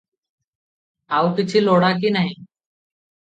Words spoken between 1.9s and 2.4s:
କି ନାହିଁ